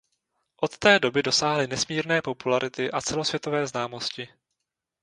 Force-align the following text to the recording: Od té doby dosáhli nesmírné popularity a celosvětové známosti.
Od 0.61 0.77
té 0.77 0.99
doby 0.99 1.23
dosáhli 1.23 1.67
nesmírné 1.67 2.21
popularity 2.21 2.91
a 2.91 3.01
celosvětové 3.01 3.67
známosti. 3.67 4.27